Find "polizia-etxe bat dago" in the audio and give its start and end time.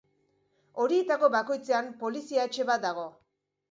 2.03-3.11